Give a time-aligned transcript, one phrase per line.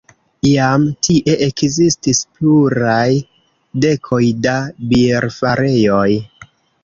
[0.51, 3.11] Iam tie ekzistis pluraj
[3.85, 4.57] dekoj da
[4.93, 6.09] bierfarejoj.